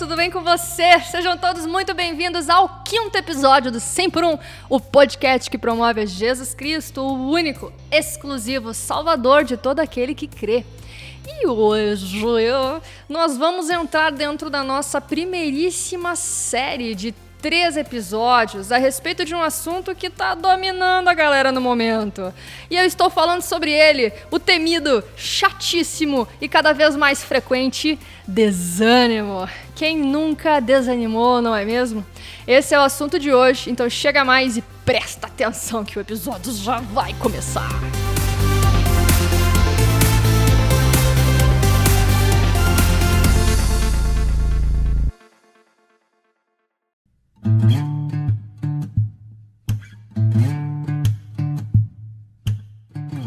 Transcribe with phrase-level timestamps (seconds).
[0.00, 1.08] Tudo bem com vocês?
[1.08, 4.38] Sejam todos muito bem-vindos ao quinto episódio do 100 por 1,
[4.70, 10.26] o podcast que promove a Jesus Cristo, o único, exclusivo Salvador de todo aquele que
[10.26, 10.64] crê.
[11.28, 12.24] E hoje
[13.10, 19.42] nós vamos entrar dentro da nossa primeiríssima série de três episódios a respeito de um
[19.42, 22.32] assunto que está dominando a galera no momento.
[22.70, 29.46] E eu estou falando sobre ele, o temido, chatíssimo e cada vez mais frequente desânimo.
[29.80, 32.04] Quem nunca desanimou, não é mesmo?
[32.46, 36.52] Esse é o assunto de hoje, então chega mais e presta atenção que o episódio
[36.52, 37.66] já vai começar.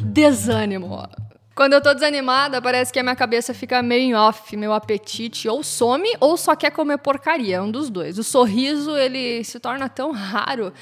[0.03, 1.22] Desânimo.
[1.55, 5.61] Quando eu tô desanimada, parece que a minha cabeça fica meio off, meu apetite ou
[5.61, 8.17] some ou só quer comer porcaria, um dos dois.
[8.17, 10.73] O sorriso, ele se torna tão raro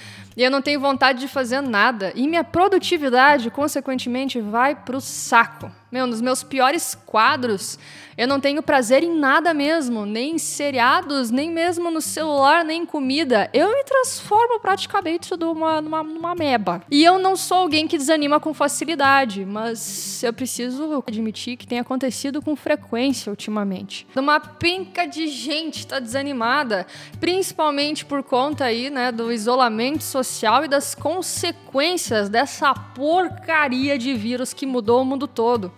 [0.42, 2.12] e eu não tenho vontade de fazer nada.
[2.16, 5.72] E minha produtividade, consequentemente, vai pro saco.
[5.92, 7.78] Meu, nos meus piores quadros,
[8.18, 12.84] eu não tenho prazer em nada mesmo, nem em seriados, nem mesmo no celular, nem
[12.84, 13.50] em comida.
[13.54, 16.82] Eu me transformo praticamente numa, numa, numa meba.
[16.90, 21.80] E eu não sou alguém que desanima com facilidade, mas eu preciso admitir que tem
[21.80, 24.08] acontecido com frequência ultimamente.
[24.16, 26.88] Uma pinca de gente tá desanimada,
[27.20, 30.31] principalmente por conta aí, né, do isolamento social
[30.64, 35.72] e das consequências dessa porcaria de vírus que mudou o mundo todo.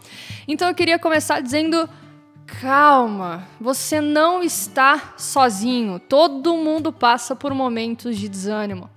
[0.48, 1.90] Então eu queria começar dizendo
[2.46, 6.00] calma, você não está sozinho.
[6.00, 8.90] Todo mundo passa por momentos de desânimo.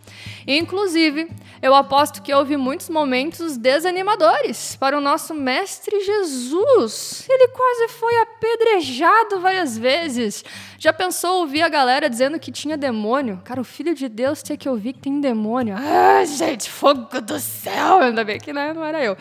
[0.47, 1.29] Inclusive,
[1.61, 7.27] eu aposto que houve muitos momentos desanimadores para o nosso Mestre Jesus.
[7.29, 10.45] Ele quase foi apedrejado várias vezes.
[10.79, 13.41] Já pensou ouvir a galera dizendo que tinha demônio?
[13.45, 15.75] Cara, o Filho de Deus tem que ouvir que tem demônio.
[15.77, 17.99] Ah, gente, fogo do céu!
[18.01, 19.17] Ainda bem que né, não era eu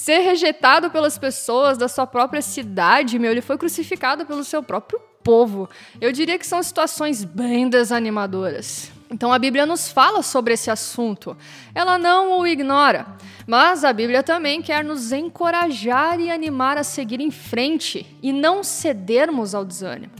[0.00, 4.98] ser rejeitado pelas pessoas da sua própria cidade, meu, ele foi crucificado pelo seu próprio
[5.22, 5.68] povo.
[6.00, 8.90] Eu diria que são situações bem desanimadoras.
[9.12, 11.36] Então a Bíblia nos fala sobre esse assunto.
[11.74, 13.06] Ela não o ignora,
[13.44, 18.62] mas a Bíblia também quer nos encorajar e animar a seguir em frente e não
[18.62, 20.12] cedermos ao desânimo.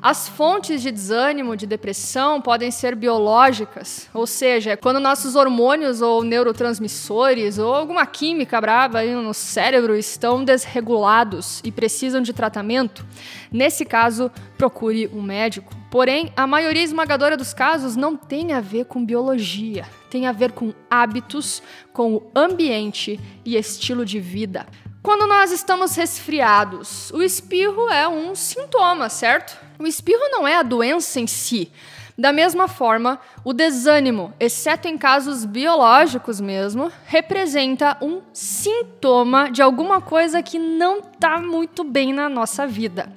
[0.00, 6.24] As fontes de desânimo, de depressão, podem ser biológicas, ou seja, quando nossos hormônios ou
[6.24, 13.06] neurotransmissores ou alguma química brava aí no cérebro estão desregulados e precisam de tratamento.
[13.52, 14.28] Nesse caso,
[14.58, 15.81] procure um médico.
[15.92, 20.52] Porém, a maioria esmagadora dos casos não tem a ver com biologia, tem a ver
[20.52, 24.66] com hábitos, com o ambiente e estilo de vida.
[25.02, 29.54] Quando nós estamos resfriados, o espirro é um sintoma, certo?
[29.78, 31.70] O espirro não é a doença em si.
[32.16, 40.00] Da mesma forma, o desânimo, exceto em casos biológicos mesmo, representa um sintoma de alguma
[40.00, 43.12] coisa que não está muito bem na nossa vida.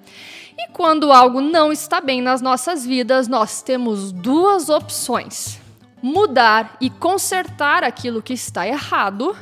[0.57, 5.59] E quando algo não está bem nas nossas vidas, nós temos duas opções:
[6.01, 9.35] mudar e consertar aquilo que está errado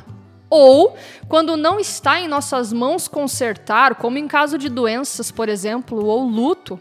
[0.50, 0.96] ou,
[1.28, 6.24] quando não está em nossas mãos consertar, como em caso de doenças, por exemplo, ou
[6.24, 6.78] luto,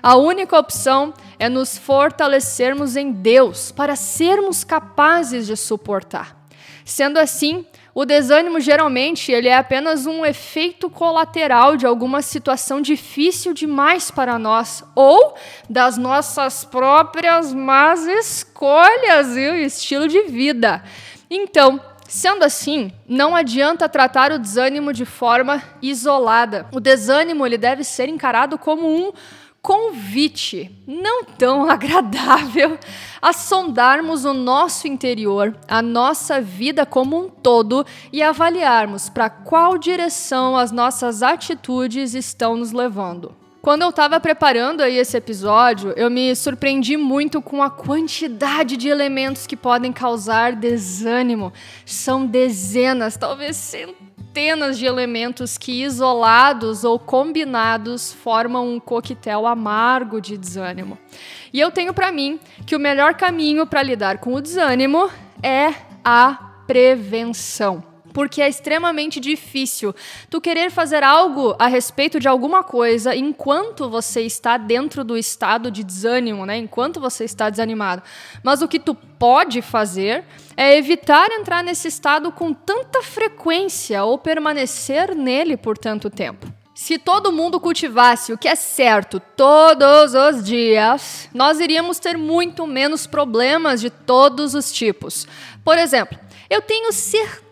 [0.00, 6.36] a única opção é nos fortalecermos em Deus para sermos capazes de suportar.
[6.84, 13.52] Sendo assim, o desânimo geralmente ele é apenas um efeito colateral de alguma situação difícil
[13.52, 15.34] demais para nós ou
[15.68, 20.82] das nossas próprias más escolhas e o estilo de vida.
[21.30, 26.66] Então, Sendo assim, não adianta tratar o desânimo de forma isolada.
[26.72, 29.12] O desânimo ele deve ser encarado como um
[29.62, 32.78] convite não tão agradável
[33.20, 39.76] a sondarmos o nosso interior, a nossa vida como um todo e avaliarmos para qual
[39.76, 43.34] direção as nossas atitudes estão nos levando.
[43.60, 48.88] Quando eu estava preparando aí esse episódio, eu me surpreendi muito com a quantidade de
[48.88, 51.52] elementos que podem causar desânimo.
[51.84, 54.07] São dezenas, talvez centenas
[54.78, 60.96] de elementos que, isolados ou combinados, formam um coquetel amargo de desânimo.
[61.52, 65.10] E eu tenho para mim que o melhor caminho para lidar com o desânimo
[65.42, 66.34] é a
[66.66, 69.94] prevenção porque é extremamente difícil
[70.28, 75.70] tu querer fazer algo a respeito de alguma coisa enquanto você está dentro do estado
[75.70, 76.56] de desânimo, né?
[76.56, 78.02] Enquanto você está desanimado.
[78.42, 80.24] Mas o que tu pode fazer
[80.56, 86.58] é evitar entrar nesse estado com tanta frequência ou permanecer nele por tanto tempo.
[86.78, 92.68] Se todo mundo cultivasse o que é certo todos os dias, nós iríamos ter muito
[92.68, 95.26] menos problemas de todos os tipos.
[95.64, 96.16] Por exemplo,
[96.48, 97.47] eu tenho certeza,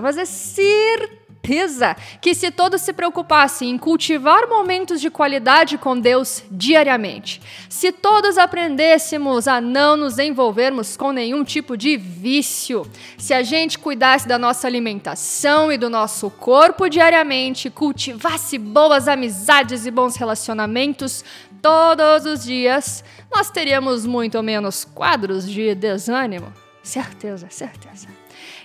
[0.00, 1.20] mas é certeza
[1.50, 7.90] certeza que se todos se preocupassem em cultivar momentos de qualidade com Deus diariamente, se
[7.90, 12.86] todos aprendêssemos a não nos envolvermos com nenhum tipo de vício,
[13.18, 19.86] se a gente cuidasse da nossa alimentação e do nosso corpo diariamente, cultivasse boas amizades
[19.86, 21.24] e bons relacionamentos
[21.62, 23.02] todos os dias,
[23.34, 26.52] nós teríamos muito menos quadros de desânimo.
[26.82, 28.08] Certeza, certeza.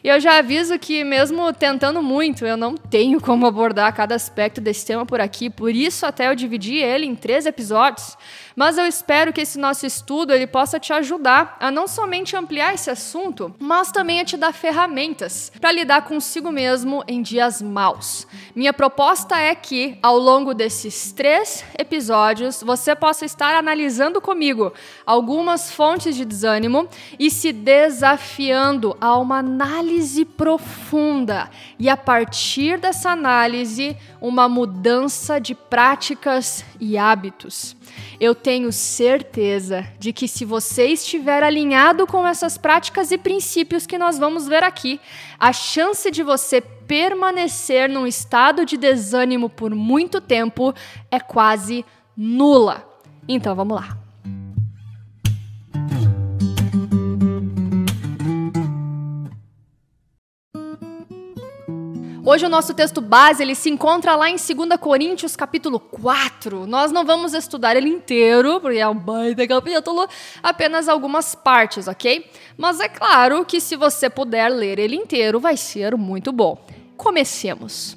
[0.03, 4.61] E eu já aviso que, mesmo tentando muito, eu não tenho como abordar cada aspecto
[4.61, 8.17] desse tema por aqui, por isso até eu dividi ele em três episódios.
[8.55, 12.73] Mas eu espero que esse nosso estudo ele possa te ajudar a não somente ampliar
[12.73, 18.25] esse assunto, mas também a te dar ferramentas para lidar consigo mesmo em dias maus.
[18.55, 24.73] Minha proposta é que, ao longo desses três episódios, você possa estar analisando comigo
[25.05, 26.87] algumas fontes de desânimo
[27.19, 31.49] e se desafiando a uma análise profunda.
[31.77, 37.75] E a partir dessa análise, uma mudança de práticas e hábitos.
[38.19, 43.97] Eu tenho certeza de que se você estiver alinhado com essas práticas e princípios que
[43.97, 44.99] nós vamos ver aqui,
[45.39, 50.73] a chance de você permanecer num estado de desânimo por muito tempo
[51.11, 51.83] é quase
[52.15, 52.87] nula.
[53.27, 54.04] Então vamos lá.
[62.27, 66.65] Hoje o nosso texto base ele se encontra lá em 2 Coríntios capítulo 4.
[66.65, 70.07] Nós não vamos estudar ele inteiro, porque é um baita capítulo,
[70.41, 72.27] apenas algumas partes, ok?
[72.57, 76.65] Mas é claro que se você puder ler ele inteiro, vai ser muito bom.
[76.97, 77.95] Comecemos.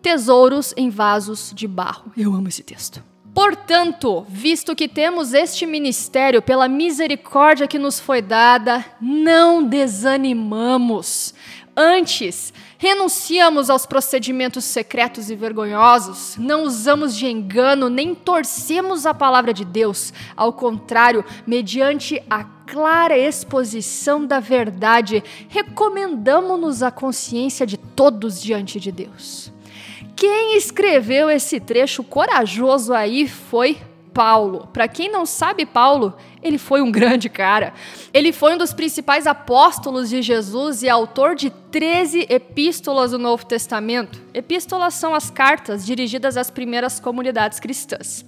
[0.00, 2.12] Tesouros em vasos de barro.
[2.16, 3.02] Eu amo esse texto.
[3.34, 11.34] Portanto, visto que temos este ministério pela misericórdia que nos foi dada, não desanimamos.
[11.76, 19.52] Antes, renunciamos aos procedimentos secretos e vergonhosos, não usamos de engano, nem torcemos a palavra
[19.52, 20.12] de Deus.
[20.36, 28.92] Ao contrário, mediante a clara exposição da verdade, recomendamos-nos a consciência de todos diante de
[28.92, 29.52] Deus.
[30.14, 33.78] Quem escreveu esse trecho corajoso aí foi
[34.18, 34.68] Paulo.
[34.72, 36.12] Para quem não sabe, Paulo,
[36.42, 37.72] ele foi um grande cara.
[38.12, 43.46] Ele foi um dos principais apóstolos de Jesus e autor de 13 epístolas do Novo
[43.46, 44.20] Testamento.
[44.34, 48.26] Epístolas são as cartas dirigidas às primeiras comunidades cristãs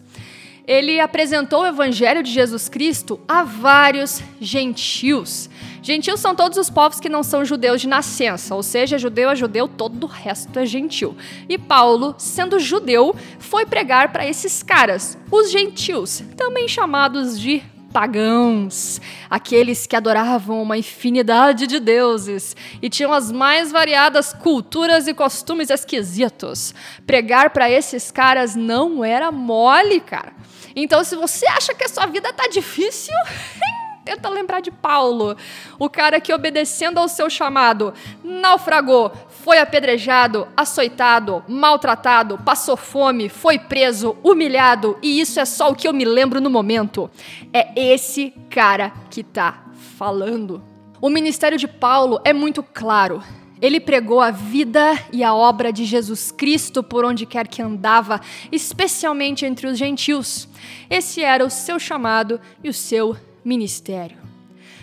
[0.66, 5.50] ele apresentou o evangelho de Jesus Cristo a vários gentios.
[5.82, 9.36] Gentios são todos os povos que não são judeus de nascença, ou seja, judeu é
[9.36, 11.16] judeu, todo o resto é gentil.
[11.48, 17.62] E Paulo, sendo judeu, foi pregar para esses caras, os gentios, também chamados de
[17.92, 25.14] pagãos, aqueles que adoravam uma infinidade de deuses e tinham as mais variadas culturas e
[25.14, 26.74] costumes esquisitos.
[27.06, 30.32] Pregar para esses caras não era mole, cara.
[30.74, 33.14] Então, se você acha que a sua vida tá difícil,
[34.10, 35.36] tenta lembrar de Paulo,
[35.78, 43.56] o cara que, obedecendo ao seu chamado, naufragou, foi apedrejado, açoitado, maltratado, passou fome, foi
[43.56, 47.08] preso, humilhado, e isso é só o que eu me lembro no momento.
[47.52, 49.62] É esse cara que tá
[49.96, 50.60] falando.
[51.00, 53.22] O ministério de Paulo é muito claro.
[53.62, 58.20] Ele pregou a vida e a obra de Jesus Cristo por onde quer que andava,
[58.50, 60.48] especialmente entre os gentios.
[60.88, 64.18] Esse era o seu chamado e o seu ministério.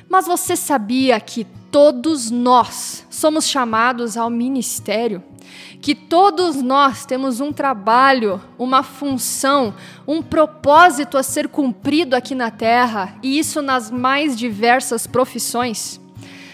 [0.09, 5.23] Mas você sabia que todos nós somos chamados ao ministério?
[5.81, 9.75] Que todos nós temos um trabalho, uma função,
[10.07, 15.99] um propósito a ser cumprido aqui na terra, e isso nas mais diversas profissões?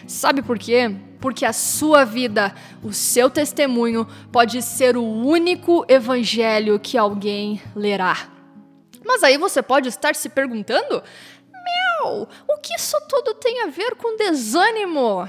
[0.07, 0.95] Sabe por quê?
[1.23, 8.27] porque a sua vida, o seu testemunho, pode ser o único evangelho que alguém lerá.
[9.05, 11.01] Mas aí você pode estar se perguntando:
[11.63, 15.27] meu, o que isso tudo tem a ver com desânimo?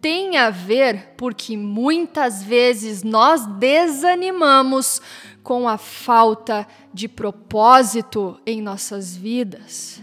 [0.00, 5.00] Tem a ver porque muitas vezes nós desanimamos
[5.42, 10.02] com a falta de propósito em nossas vidas.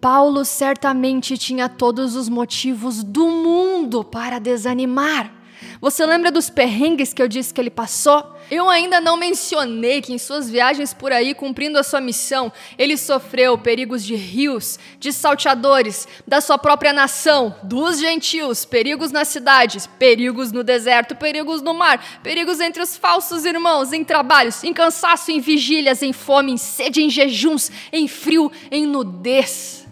[0.00, 5.32] Paulo certamente tinha todos os motivos do mundo para desanimar.
[5.80, 8.33] Você lembra dos perrengues que eu disse que ele passou?
[8.50, 12.96] Eu ainda não mencionei que em suas viagens por aí, cumprindo a sua missão, ele
[12.96, 19.86] sofreu perigos de rios, de salteadores, da sua própria nação, dos gentios, perigos nas cidades,
[19.86, 25.30] perigos no deserto, perigos no mar, perigos entre os falsos irmãos, em trabalhos, em cansaço,
[25.30, 29.84] em vigílias, em fome, em sede, em jejuns, em frio, em nudez.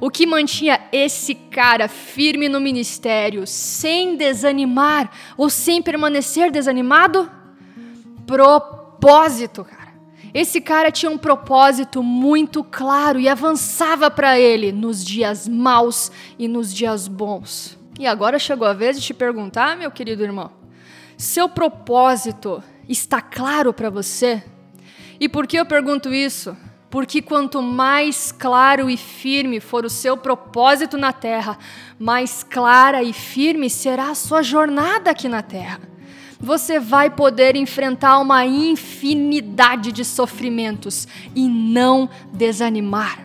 [0.00, 7.37] O que mantinha esse cara firme no ministério, sem desanimar ou sem permanecer desanimado?
[8.28, 9.94] Propósito, cara.
[10.34, 16.46] Esse cara tinha um propósito muito claro e avançava para ele nos dias maus e
[16.46, 17.78] nos dias bons.
[17.98, 20.52] E agora chegou a vez de te perguntar, meu querido irmão,
[21.16, 24.44] seu propósito está claro para você?
[25.18, 26.54] E por que eu pergunto isso?
[26.90, 31.58] Porque quanto mais claro e firme for o seu propósito na terra,
[31.98, 35.80] mais clara e firme será a sua jornada aqui na terra.
[36.40, 43.18] Você vai poder enfrentar uma infinidade de sofrimentos e não desanimar.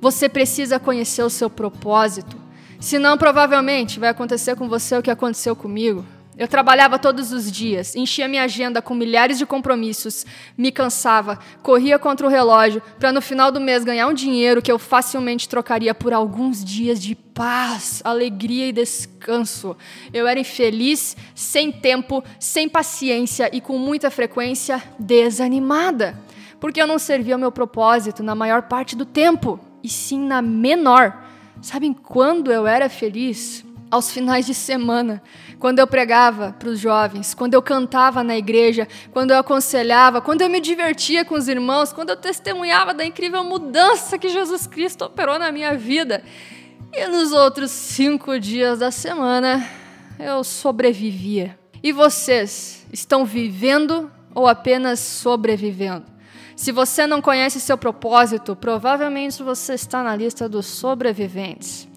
[0.00, 2.36] Você precisa conhecer o seu propósito,
[2.80, 6.04] senão provavelmente vai acontecer com você o que aconteceu comigo.
[6.38, 10.24] Eu trabalhava todos os dias, enchia minha agenda com milhares de compromissos,
[10.56, 14.70] me cansava, corria contra o relógio para no final do mês ganhar um dinheiro que
[14.70, 19.76] eu facilmente trocaria por alguns dias de paz, alegria e descanso.
[20.14, 26.16] Eu era infeliz, sem tempo, sem paciência e com muita frequência desanimada,
[26.60, 30.40] porque eu não servia ao meu propósito na maior parte do tempo, e sim na
[30.40, 31.20] menor.
[31.60, 33.64] Sabem quando eu era feliz?
[33.90, 35.22] Aos finais de semana,
[35.58, 40.42] quando eu pregava para os jovens, quando eu cantava na igreja, quando eu aconselhava, quando
[40.42, 45.06] eu me divertia com os irmãos, quando eu testemunhava da incrível mudança que Jesus Cristo
[45.06, 46.22] operou na minha vida.
[46.92, 49.68] E nos outros cinco dias da semana,
[50.18, 51.58] eu sobrevivia.
[51.82, 56.04] E vocês estão vivendo ou apenas sobrevivendo?
[56.56, 61.87] Se você não conhece seu propósito, provavelmente você está na lista dos sobreviventes.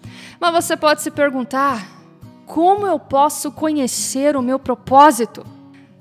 [0.42, 1.88] Mas você pode se perguntar:
[2.44, 5.46] como eu posso conhecer o meu propósito?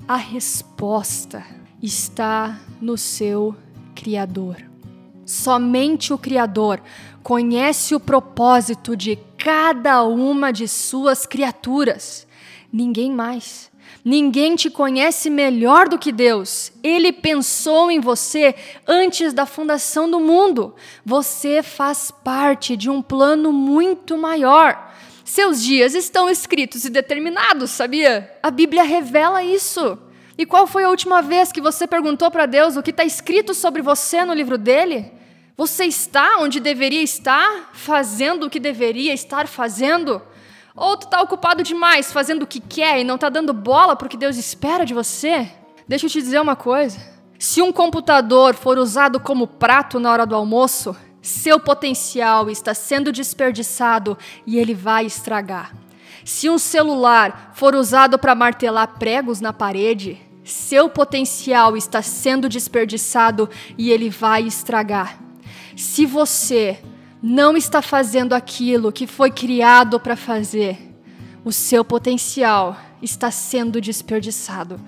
[0.07, 1.45] A resposta
[1.79, 3.55] está no seu
[3.93, 4.57] Criador.
[5.27, 6.81] Somente o Criador
[7.21, 12.25] conhece o propósito de cada uma de suas criaturas.
[12.73, 13.70] Ninguém mais.
[14.03, 16.71] Ninguém te conhece melhor do que Deus.
[16.83, 18.55] Ele pensou em você
[18.87, 20.75] antes da fundação do mundo.
[21.05, 24.91] Você faz parte de um plano muito maior.
[25.23, 28.31] Seus dias estão escritos e determinados, sabia?
[28.41, 29.97] A Bíblia revela isso.
[30.37, 33.53] E qual foi a última vez que você perguntou para Deus o que está escrito
[33.53, 35.11] sobre você no livro dele?
[35.55, 40.19] Você está onde deveria estar, fazendo o que deveria estar fazendo?
[40.81, 44.09] Ou tu tá ocupado demais fazendo o que quer e não tá dando bola pro
[44.09, 45.47] que Deus espera de você?
[45.87, 46.99] Deixa eu te dizer uma coisa.
[47.37, 53.11] Se um computador for usado como prato na hora do almoço, seu potencial está sendo
[53.11, 55.71] desperdiçado e ele vai estragar.
[56.25, 63.47] Se um celular for usado para martelar pregos na parede, seu potencial está sendo desperdiçado
[63.77, 65.19] e ele vai estragar.
[65.77, 66.79] Se você
[67.21, 70.77] não está fazendo aquilo que foi criado para fazer,
[71.45, 74.79] o seu potencial está sendo desperdiçado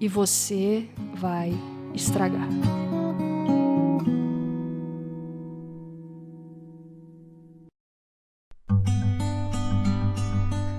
[0.00, 1.52] e você vai
[1.94, 2.48] estragar.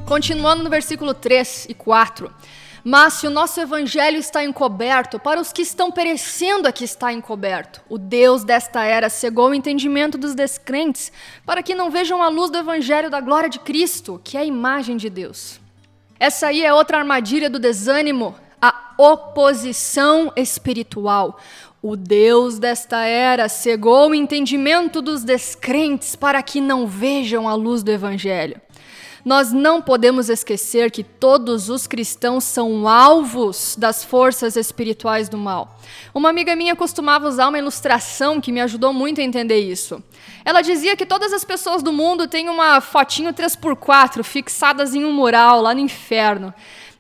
[0.05, 2.31] Continuando no versículo 3 e 4.
[2.83, 7.81] Mas se o nosso evangelho está encoberto, para os que estão perecendo aqui está encoberto.
[7.87, 11.09] O Deus desta era cegou o entendimento dos descrentes,
[11.45, 14.45] para que não vejam a luz do evangelho da glória de Cristo, que é a
[14.45, 15.61] imagem de Deus.
[16.19, 21.39] Essa aí é outra armadilha do desânimo, a oposição espiritual.
[21.81, 27.81] O Deus desta era cegou o entendimento dos descrentes para que não vejam a luz
[27.81, 28.61] do evangelho.
[29.25, 35.79] Nós não podemos esquecer que todos os cristãos são alvos das forças espirituais do mal.
[36.13, 40.03] Uma amiga minha costumava usar uma ilustração que me ajudou muito a entender isso.
[40.43, 45.13] Ela dizia que todas as pessoas do mundo têm uma fotinho 3x4 fixadas em um
[45.13, 46.53] mural lá no inferno.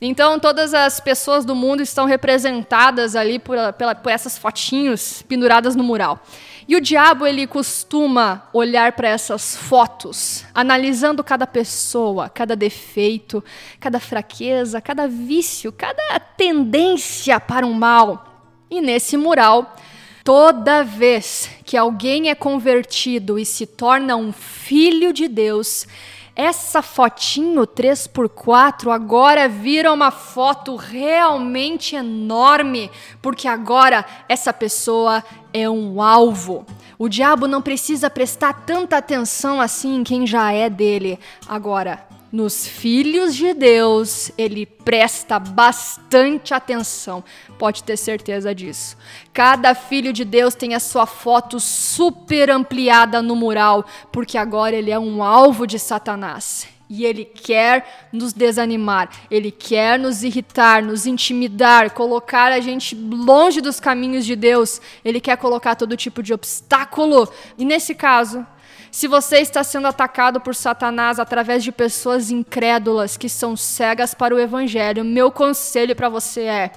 [0.05, 5.77] Então, todas as pessoas do mundo estão representadas ali por, pela, por essas fotinhos penduradas
[5.77, 6.21] no mural.
[6.67, 13.41] E o diabo ele costuma olhar para essas fotos, analisando cada pessoa, cada defeito,
[13.79, 18.51] cada fraqueza, cada vício, cada tendência para o mal.
[18.69, 19.73] E nesse mural,
[20.21, 25.87] toda vez que alguém é convertido e se torna um filho de Deus,
[26.35, 32.89] essa fotinho 3x4 agora vira uma foto realmente enorme,
[33.21, 35.23] porque agora essa pessoa
[35.53, 36.65] é um alvo.
[36.97, 41.19] O diabo não precisa prestar tanta atenção assim em quem já é dele.
[41.47, 47.23] Agora, nos filhos de Deus, ele presta bastante atenção.
[47.59, 48.97] Pode ter certeza disso.
[49.31, 54.89] Cada filho de Deus tem a sua foto super ampliada no mural, porque agora ele
[54.89, 56.67] é um alvo de Satanás.
[56.89, 63.61] E ele quer nos desanimar, ele quer nos irritar, nos intimidar, colocar a gente longe
[63.61, 64.81] dos caminhos de Deus.
[65.05, 67.29] Ele quer colocar todo tipo de obstáculo.
[67.59, 68.45] E nesse caso,
[68.93, 74.35] se você está sendo atacado por Satanás através de pessoas incrédulas que são cegas para
[74.35, 76.71] o evangelho, meu conselho para você é: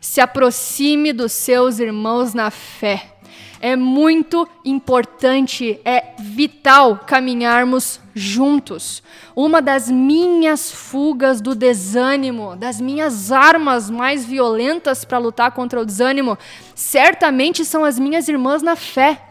[0.00, 3.12] se aproxime dos seus irmãos na fé.
[3.60, 9.02] É muito importante, é vital caminharmos juntos.
[9.36, 15.84] Uma das minhas fugas do desânimo, das minhas armas mais violentas para lutar contra o
[15.84, 16.38] desânimo,
[16.74, 19.27] certamente são as minhas irmãs na fé.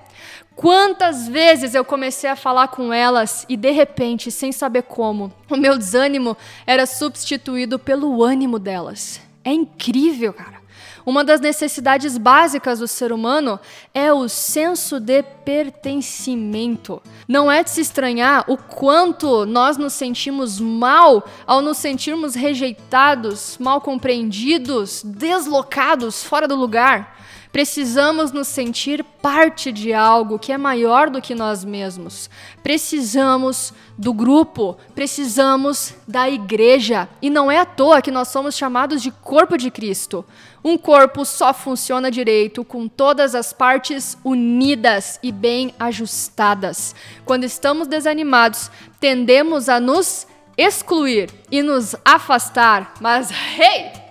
[0.57, 5.55] Quantas vezes eu comecei a falar com elas e de repente, sem saber como, o
[5.55, 6.35] meu desânimo
[6.65, 9.21] era substituído pelo ânimo delas.
[9.43, 10.57] É incrível, cara.
[11.05, 13.59] Uma das necessidades básicas do ser humano
[13.93, 17.03] é o senso de pertencimento.
[17.27, 23.59] Não é de se estranhar o quanto nós nos sentimos mal ao nos sentirmos rejeitados,
[23.59, 27.15] mal compreendidos, deslocados, fora do lugar.
[27.57, 32.29] Precisamos nos sentir parte de algo que é maior do que nós mesmos.
[32.61, 37.09] Precisamos do grupo, precisamos da igreja.
[37.19, 40.23] E não é à toa que nós somos chamados de corpo de Cristo.
[40.63, 46.93] Um corpo só funciona direito com todas as partes unidas e bem ajustadas.
[47.25, 54.06] Quando estamos desanimados, tendemos a nos excluir e nos afastar, mas hey!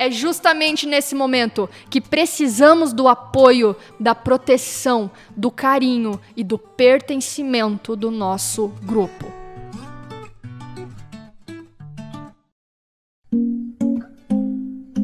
[0.00, 7.94] É justamente nesse momento que precisamos do apoio, da proteção, do carinho e do pertencimento
[7.94, 9.30] do nosso grupo.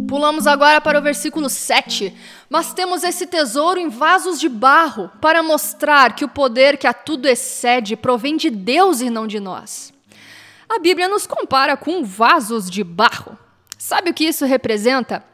[0.08, 2.16] Pulamos agora para o versículo 7.
[2.48, 6.94] Mas temos esse tesouro em vasos de barro para mostrar que o poder que a
[6.94, 9.92] tudo excede provém de Deus e não de nós.
[10.66, 13.38] A Bíblia nos compara com vasos de barro.
[13.78, 15.24] Sabe o que isso representa?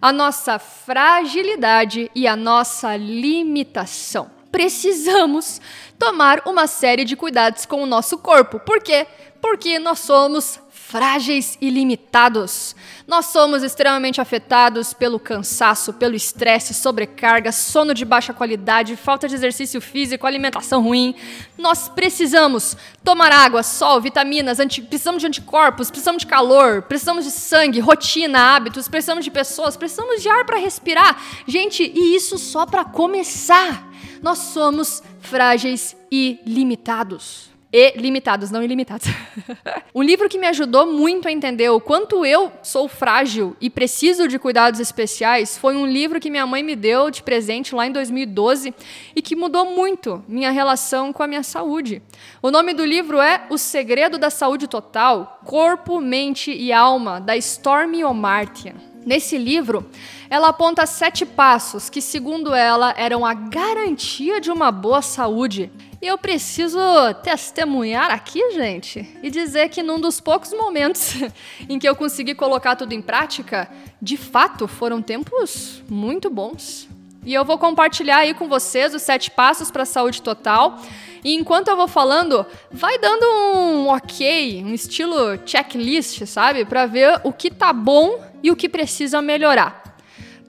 [0.00, 4.30] A nossa fragilidade e a nossa limitação.
[4.50, 5.60] Precisamos
[5.98, 8.58] tomar uma série de cuidados com o nosso corpo.
[8.60, 9.06] Por quê?
[9.40, 10.60] Porque nós somos
[10.92, 12.76] frágeis e limitados.
[13.06, 19.34] Nós somos extremamente afetados pelo cansaço, pelo estresse, sobrecarga, sono de baixa qualidade, falta de
[19.34, 21.14] exercício físico, alimentação ruim.
[21.56, 27.80] Nós precisamos tomar água, sol, vitaminas, precisamos de anticorpos, precisamos de calor, precisamos de sangue,
[27.80, 31.18] rotina, hábitos, precisamos de pessoas, precisamos de ar para respirar.
[31.46, 33.90] Gente, e isso só para começar.
[34.20, 39.08] Nós somos frágeis e limitados e limitados, não ilimitados.
[39.94, 44.28] um livro que me ajudou muito a entender o quanto eu sou frágil e preciso
[44.28, 47.92] de cuidados especiais foi um livro que minha mãe me deu de presente lá em
[47.92, 48.74] 2012
[49.16, 52.02] e que mudou muito minha relação com a minha saúde.
[52.42, 57.36] O nome do livro é O Segredo da Saúde Total: Corpo, Mente e Alma, da
[57.36, 58.91] Stormy O'Martian.
[59.04, 59.88] Nesse livro,
[60.30, 65.70] ela aponta sete passos que, segundo ela, eram a garantia de uma boa saúde.
[66.00, 66.78] E eu preciso
[67.22, 71.14] testemunhar aqui, gente, e dizer que num dos poucos momentos
[71.68, 76.88] em que eu consegui colocar tudo em prática, de fato foram tempos muito bons.
[77.24, 80.80] E eu vou compartilhar aí com vocês os sete passos para a saúde total.
[81.24, 86.64] E enquanto eu vou falando, vai dando um ok, um estilo checklist, sabe?
[86.64, 89.96] Para ver o que tá bom e o que precisa melhorar.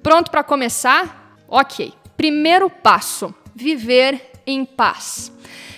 [0.02, 1.38] Pronto para começar?
[1.48, 1.94] Ok.
[2.18, 5.32] Primeiro passo: viver em paz.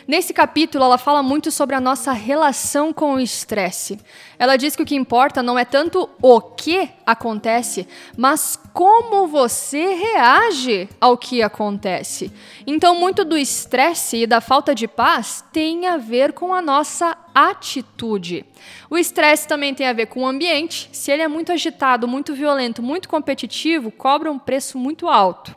[0.08, 4.00] Nesse capítulo, ela fala muito sobre a nossa relação com o estresse.
[4.38, 9.96] Ela diz que o que importa não é tanto o que acontece, mas como você
[9.96, 12.32] reage ao que acontece.
[12.68, 17.18] Então, muito do estresse e da falta de paz tem a ver com a nossa
[17.34, 18.46] atitude.
[18.92, 20.88] O estresse também tem a ver com o ambiente.
[20.92, 25.56] Se ele é muito agitado, muito violento, muito competitivo, cobra um preço muito alto.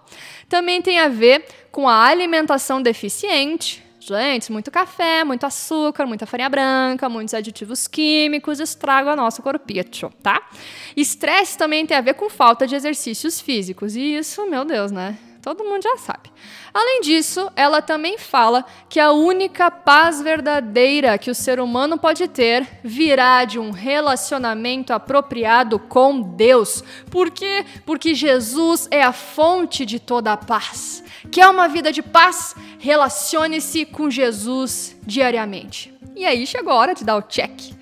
[0.49, 6.49] Também tem a ver com a alimentação deficiente, Gente, muito café, muito açúcar, muita farinha
[6.49, 10.49] branca, muitos aditivos químicos estragam a nosso corpite, tá?
[10.97, 13.97] Estresse também tem a ver com falta de exercícios físicos.
[13.97, 15.19] E isso, meu Deus, né?
[15.49, 16.31] Todo mundo já sabe.
[16.75, 22.29] Além disso, ela também fala que a única paz verdadeira que o ser humano pode
[22.29, 26.85] ter virá de um relacionamento apropriado com Deus.
[27.11, 27.65] Por quê?
[27.87, 31.03] Porque Jesus é a fonte de toda a paz.
[31.33, 32.55] Quer uma vida de paz?
[32.79, 35.95] Relacione-se com Jesus diariamente.
[36.15, 37.73] E aí chegou a hora de dar o check.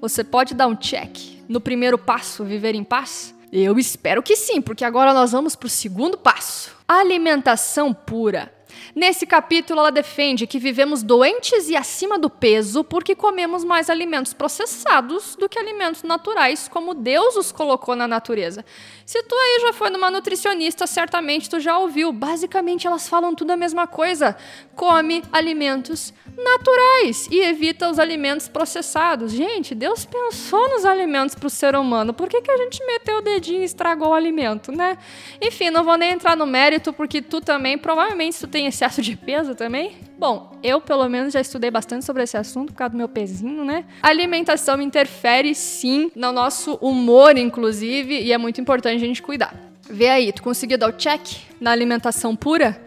[0.00, 3.35] Você pode dar um check no primeiro passo, viver em paz?
[3.52, 8.52] Eu espero que sim, porque agora nós vamos para o segundo passo alimentação pura.
[8.94, 14.32] Nesse capítulo, ela defende que vivemos doentes e acima do peso porque comemos mais alimentos
[14.32, 18.64] processados do que alimentos naturais, como Deus os colocou na natureza.
[19.04, 22.12] Se tu aí já foi numa nutricionista, certamente tu já ouviu.
[22.12, 24.36] Basicamente, elas falam tudo a mesma coisa.
[24.74, 29.32] Come alimentos naturais e evita os alimentos processados.
[29.32, 32.12] Gente, Deus pensou nos alimentos para o ser humano.
[32.12, 34.98] Por que, que a gente meteu o dedinho e estragou o alimento, né?
[35.40, 39.16] Enfim, não vou nem entrar no mérito, porque tu também, provavelmente, tu tem excesso de
[39.16, 39.96] peso também?
[40.18, 43.64] Bom, eu pelo menos já estudei bastante sobre esse assunto por causa do meu pezinho,
[43.64, 43.84] né?
[44.02, 49.54] A alimentação interfere sim no nosso humor, inclusive, e é muito importante a gente cuidar.
[49.88, 51.20] Vê aí, tu conseguiu dar o check
[51.60, 52.80] na alimentação pura?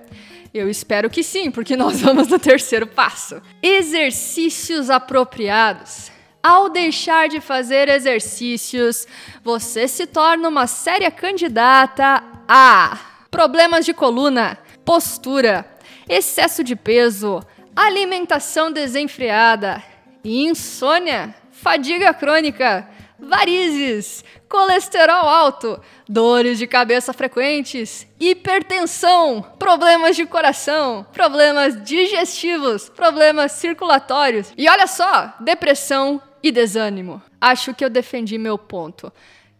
[0.53, 3.41] Eu espero que sim, porque nós vamos no terceiro passo.
[3.61, 6.11] Exercícios apropriados.
[6.41, 9.05] Ao deixar de fazer exercícios,
[9.43, 12.97] você se torna uma séria candidata a
[13.29, 14.57] problemas de coluna,
[14.89, 15.67] postura,
[16.09, 17.43] excesso de peso,
[17.75, 19.83] alimentação desenfreada,
[20.25, 31.83] insônia, fadiga crônica, varizes, colesterol alto, dores de cabeça frequentes, hipertensão, problemas de coração, problemas
[31.83, 37.21] digestivos, problemas circulatórios e olha só, depressão e desânimo.
[37.39, 39.13] Acho que eu defendi meu ponto.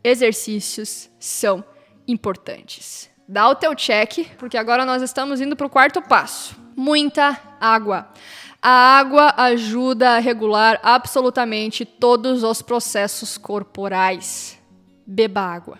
[0.03, 1.63] Exercícios são
[2.07, 6.55] importantes dá o teu check, porque agora nós estamos indo para o quarto passo.
[6.75, 8.09] Muita água.
[8.59, 14.57] A água ajuda a regular absolutamente todos os processos corporais.
[15.05, 15.77] Beba água.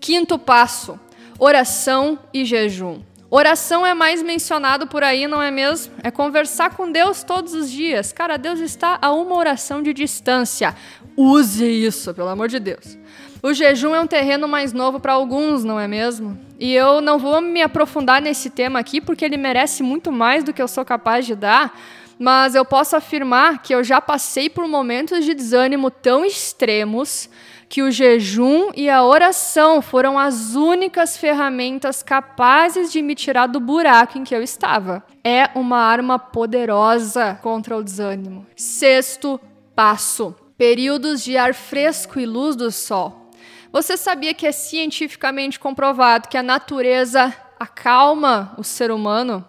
[0.00, 0.98] Quinto passo:
[1.38, 3.00] oração e jejum.
[3.30, 5.94] Oração é mais mencionado por aí, não é mesmo?
[6.02, 8.12] É conversar com Deus todos os dias.
[8.12, 10.74] Cara, Deus está a uma oração de distância.
[11.16, 12.98] Use isso, pelo amor de Deus.
[13.42, 16.38] O jejum é um terreno mais novo para alguns, não é mesmo?
[16.58, 20.52] E eu não vou me aprofundar nesse tema aqui porque ele merece muito mais do
[20.52, 21.78] que eu sou capaz de dar,
[22.18, 27.28] mas eu posso afirmar que eu já passei por momentos de desânimo tão extremos
[27.68, 33.60] que o jejum e a oração foram as únicas ferramentas capazes de me tirar do
[33.60, 35.04] buraco em que eu estava.
[35.22, 38.46] É uma arma poderosa contra o desânimo.
[38.54, 39.40] Sexto
[39.74, 43.25] passo: períodos de ar fresco e luz do sol.
[43.72, 49.44] Você sabia que é cientificamente comprovado que a natureza acalma o ser humano?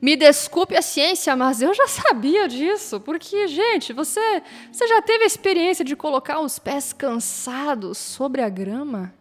[0.00, 5.24] Me desculpe a ciência, mas eu já sabia disso, porque, gente, você, você já teve
[5.24, 9.14] a experiência de colocar os pés cansados sobre a grama?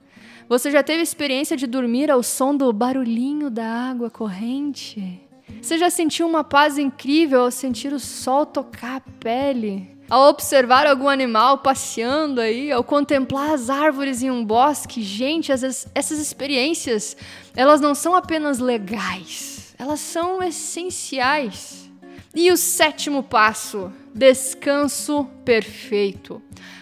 [0.48, 5.21] Você já teve a experiência de dormir ao som do barulhinho da água corrente?
[5.62, 9.94] Você já sentiu uma paz incrível ao sentir o sol tocar a pele?
[10.10, 15.88] Ao observar algum animal passeando aí, ao contemplar as árvores em um bosque, gente, essas,
[15.96, 17.18] essas experiências,
[17.56, 21.89] elas não são apenas legais, elas são essenciais.
[22.36, 26.41] E o sétimo passo, descanso perfeito.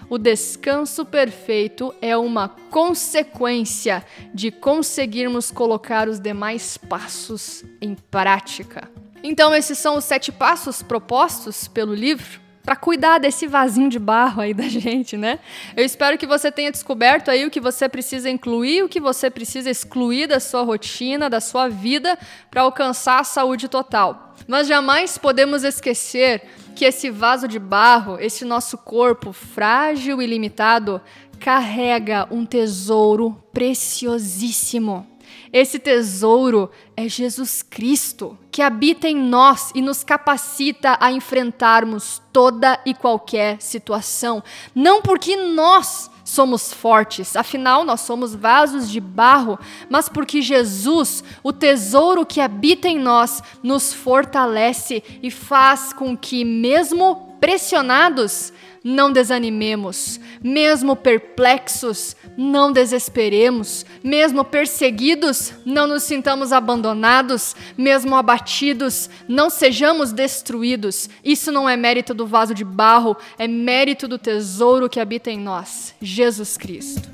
[0.10, 8.92] O descanso perfeito é uma consequência de conseguirmos colocar os demais passos em prática.
[9.24, 14.42] Então, esses são os sete passos propostos pelo livro para cuidar desse vasinho de barro
[14.42, 15.40] aí da gente, né?
[15.76, 19.30] Eu espero que você tenha descoberto aí o que você precisa incluir, o que você
[19.30, 22.18] precisa excluir da sua rotina, da sua vida
[22.50, 24.34] para alcançar a saúde total.
[24.48, 26.42] Mas jamais podemos esquecer
[26.76, 31.02] que esse vaso de barro, esse nosso corpo frágil e limitado,
[31.40, 35.13] carrega um tesouro preciosíssimo.
[35.52, 42.80] Esse tesouro é Jesus Cristo, que habita em nós e nos capacita a enfrentarmos toda
[42.86, 44.44] e qualquer situação.
[44.74, 51.52] Não porque nós somos fortes, afinal nós somos vasos de barro, mas porque Jesus, o
[51.52, 60.20] tesouro que habita em nós, nos fortalece e faz com que, mesmo pressionados, não desanimemos,
[60.44, 71.10] mesmo perplexos, não desesperemos, mesmo perseguidos, não nos sintamos abandonados, mesmo abatidos, não sejamos destruídos.
[71.24, 75.40] Isso não é mérito do vaso de barro, é mérito do tesouro que habita em
[75.40, 77.10] nós, Jesus Cristo.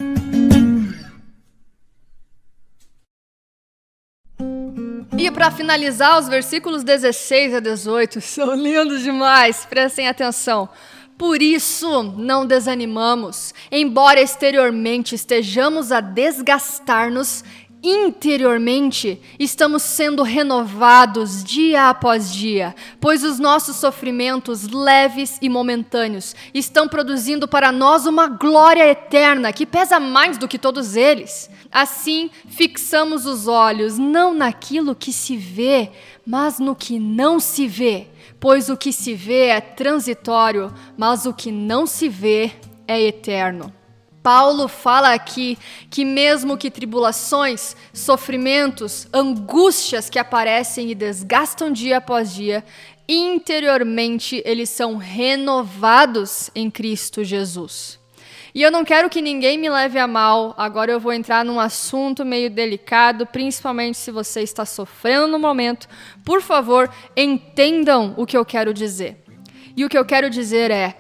[5.19, 10.69] E para finalizar, os versículos 16 a 18 são lindos demais, prestem atenção.
[11.19, 17.43] Por isso não desanimamos, embora exteriormente estejamos a desgastar-nos,
[17.84, 26.88] interiormente estamos sendo renovados dia após dia, pois os nossos sofrimentos leves e momentâneos estão
[26.88, 31.49] produzindo para nós uma glória eterna que pesa mais do que todos eles.
[31.69, 35.91] Assim, fixamos os olhos não naquilo que se vê,
[36.25, 38.08] mas no que não se vê,
[38.39, 42.52] pois o que se vê é transitório, mas o que não se vê
[42.88, 43.73] é eterno.
[44.23, 45.58] Paulo fala aqui
[45.89, 52.63] que, mesmo que tribulações, sofrimentos, angústias que aparecem e desgastam dia após dia,
[53.08, 57.98] interiormente eles são renovados em Cristo Jesus.
[58.53, 60.53] E eu não quero que ninguém me leve a mal.
[60.57, 65.88] Agora eu vou entrar num assunto meio delicado, principalmente se você está sofrendo no momento.
[66.23, 69.23] Por favor, entendam o que eu quero dizer.
[69.75, 70.95] E o que eu quero dizer é: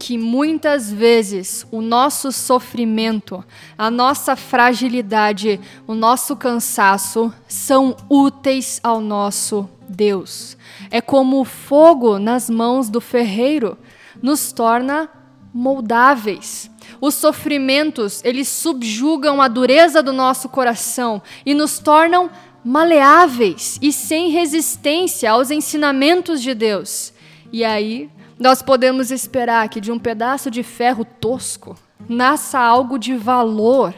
[0.00, 3.44] que muitas vezes o nosso sofrimento,
[3.76, 10.56] a nossa fragilidade, o nosso cansaço são úteis ao nosso Deus.
[10.90, 13.76] É como o fogo nas mãos do ferreiro,
[14.22, 15.06] nos torna
[15.52, 16.70] moldáveis.
[17.00, 22.30] Os sofrimentos, eles subjugam a dureza do nosso coração e nos tornam
[22.64, 27.12] maleáveis e sem resistência aos ensinamentos de Deus.
[27.52, 31.76] E aí nós podemos esperar que de um pedaço de ferro tosco
[32.08, 33.94] nasça algo de valor,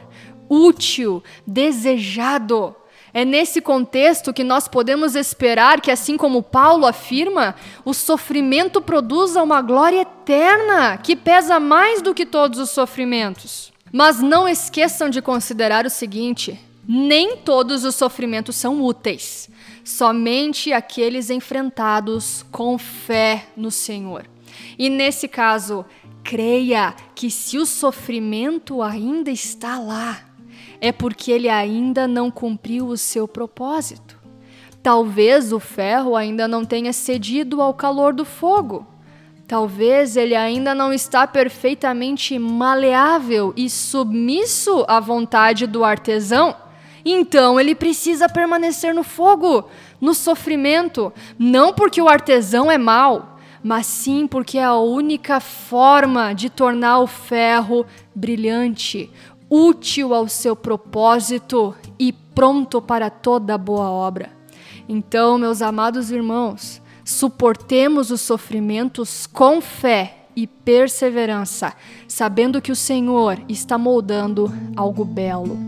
[0.49, 2.75] útil, desejado.
[3.15, 9.43] É nesse contexto que nós podemos esperar que, assim como Paulo afirma, o sofrimento produza
[9.43, 13.71] uma glória eterna que pesa mais do que todos os sofrimentos.
[13.93, 19.51] Mas não esqueçam de considerar o seguinte: nem todos os sofrimentos são úteis,
[19.85, 24.25] somente aqueles enfrentados com fé no Senhor.
[24.79, 25.85] E nesse caso,
[26.25, 30.25] creia que se o sofrimento ainda está lá,
[30.83, 34.19] é porque ele ainda não cumpriu o seu propósito.
[34.83, 38.85] Talvez o ferro ainda não tenha cedido ao calor do fogo.
[39.47, 46.57] Talvez ele ainda não está perfeitamente maleável e submisso à vontade do artesão.
[47.05, 49.69] Então ele precisa permanecer no fogo,
[50.01, 56.33] no sofrimento, não porque o artesão é mau, mas sim porque é a única forma
[56.33, 59.09] de tornar o ferro brilhante,
[59.55, 64.31] útil ao seu propósito e pronto para toda boa obra.
[64.89, 71.75] Então, meus amados irmãos, suportemos os sofrimentos com fé e perseverança,
[72.09, 75.59] sabendo que o Senhor está moldando algo belo.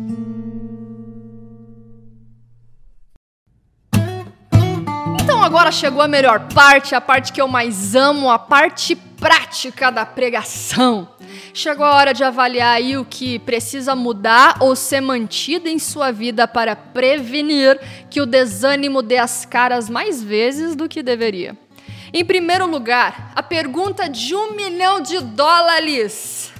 [5.44, 10.06] Agora chegou a melhor parte, a parte que eu mais amo, a parte prática da
[10.06, 11.06] pregação.
[11.52, 16.10] Chegou a hora de avaliar aí o que precisa mudar ou ser mantido em sua
[16.10, 17.78] vida para prevenir
[18.08, 21.54] que o desânimo dê as caras mais vezes do que deveria.
[22.10, 26.52] Em primeiro lugar, a pergunta de um milhão de dólares: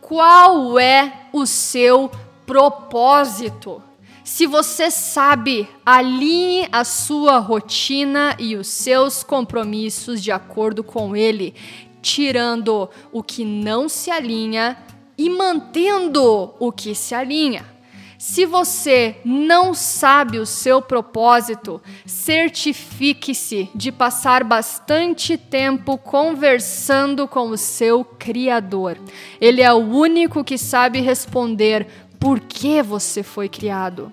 [0.00, 2.10] qual é o seu
[2.46, 3.82] propósito?
[4.24, 11.54] Se você sabe, alinhe a sua rotina e os seus compromissos de acordo com ele,
[12.00, 14.76] tirando o que não se alinha
[15.18, 17.72] e mantendo o que se alinha.
[18.16, 27.58] Se você não sabe o seu propósito, certifique-se de passar bastante tempo conversando com o
[27.58, 28.96] seu Criador.
[29.40, 31.88] Ele é o único que sabe responder
[32.22, 34.12] por que você foi criado.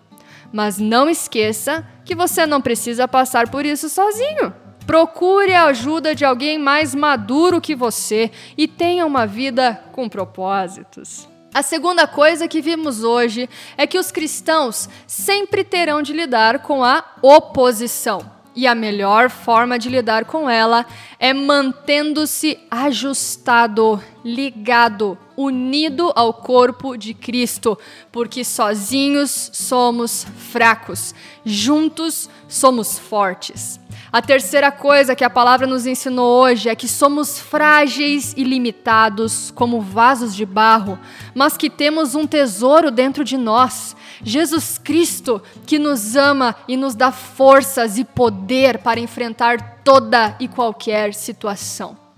[0.51, 4.51] Mas não esqueça que você não precisa passar por isso sozinho.
[4.87, 11.29] Procure a ajuda de alguém mais maduro que você e tenha uma vida com propósitos.
[11.53, 16.83] A segunda coisa que vimos hoje é que os cristãos sempre terão de lidar com
[16.83, 18.39] a oposição.
[18.55, 20.83] E a melhor forma de lidar com ela
[21.19, 27.77] é mantendo-se ajustado, ligado, unido ao corpo de Cristo,
[28.11, 33.79] porque sozinhos somos fracos, juntos somos fortes.
[34.11, 39.51] A terceira coisa que a palavra nos ensinou hoje é que somos frágeis e limitados
[39.51, 40.99] como vasos de barro,
[41.33, 46.95] mas que temos um tesouro dentro de nós Jesus Cristo, que nos ama e nos
[46.95, 52.08] dá forças e poder para enfrentar toda e qualquer situação.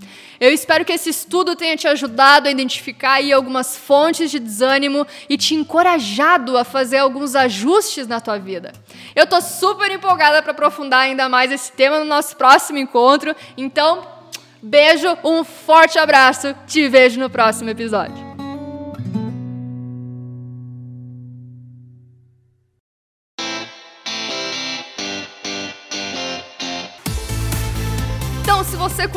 [0.41, 5.06] Eu espero que esse estudo tenha te ajudado a identificar aí algumas fontes de desânimo
[5.30, 8.71] e te encorajado a fazer alguns ajustes na tua vida.
[9.15, 13.36] Eu tô super empolgada para aprofundar ainda mais esse tema no nosso próximo encontro.
[13.56, 14.04] Então,
[14.63, 16.56] beijo, um forte abraço.
[16.65, 18.31] Te vejo no próximo episódio.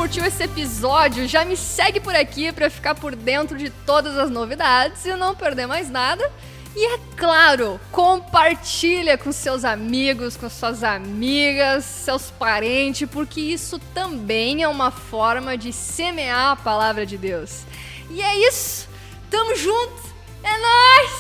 [0.05, 4.29] Curtiu esse episódio, já me segue por aqui para ficar por dentro de todas as
[4.29, 6.31] novidades e não perder mais nada.
[6.77, 14.63] E é claro, compartilha com seus amigos, com suas amigas, seus parentes, porque isso também
[14.63, 17.63] é uma forma de semear a palavra de Deus.
[18.11, 18.87] E é isso.
[19.31, 20.03] Tamo junto.
[20.43, 21.13] É nós.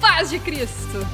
[0.00, 1.06] Paz de Cristo.